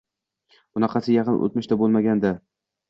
[0.79, 2.37] Bunaqasi yaqin o‘tmishda bo‘lmagandi